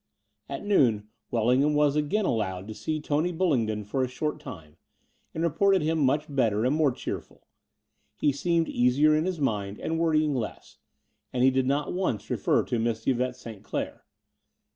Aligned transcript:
At 0.49 0.65
noon 0.65 1.09
Wellingham 1.29 1.75
was 1.75 1.95
again 1.95 2.25
allowed 2.25 2.67
to 2.67 2.73
see 2.73 2.99
Tony 2.99 3.31
Bullingdon 3.31 3.83
for 3.83 4.01
a 4.03 4.07
short 4.07 4.39
time, 4.39 4.77
and 5.31 5.43
reported 5.43 5.83
him 5.83 5.99
much 5.99 6.25
better 6.27 6.65
and 6.65 6.75
more 6.75 6.91
cheerful. 6.91 7.45
He 8.15 8.31
seemed 8.31 8.67
easier 8.67 9.15
in 9.15 9.25
his 9.25 9.39
mind 9.39 9.79
and 9.79 9.99
worrying 9.99 10.33
less: 10.33 10.79
and 11.31 11.43
he 11.43 11.51
did 11.51 11.67
not 11.67 11.93
once 11.93 12.31
refer 12.31 12.63
to 12.63 12.79
Miss 12.79 13.05
Yvette 13.05 13.35
St. 13.35 13.61
Clair. 13.61 14.03